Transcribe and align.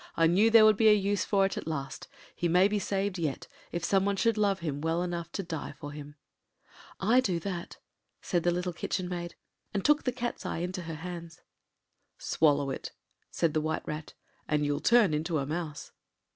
I 0.17 0.25
knew 0.25 0.49
there 0.49 0.65
would 0.65 0.77
be 0.77 0.87
a 0.87 0.95
use 0.95 1.23
for 1.25 1.45
it 1.45 1.57
at 1.57 1.67
last. 1.67 2.07
He 2.35 2.47
may 2.47 2.67
be 2.67 2.79
saved 2.79 3.19
yet, 3.19 3.45
if 3.71 3.83
some 3.85 4.03
one 4.03 4.15
should 4.15 4.35
love 4.35 4.61
him 4.61 4.81
well 4.81 5.03
enough 5.03 5.31
to 5.33 5.43
die 5.43 5.73
for 5.77 5.91
him.” 5.91 6.15
“I 6.99 7.19
do 7.19 7.39
that,” 7.41 7.77
said 8.19 8.41
the 8.41 8.49
little 8.49 8.73
Kitchen 8.73 9.07
Maid, 9.07 9.35
and 9.75 9.85
took 9.85 10.03
the 10.03 10.11
Cat’s 10.11 10.43
eye 10.43 10.57
in 10.57 10.73
her 10.73 10.95
hands. 10.95 11.41
“Swallow 12.17 12.71
it,” 12.71 12.93
said 13.29 13.53
the 13.53 13.61
White 13.61 13.85
Rat, 13.87 14.15
“and 14.47 14.65
you’ll 14.65 14.79
turn 14.79 15.13
into 15.13 15.37
a 15.37 15.45
mouse. 15.45 15.91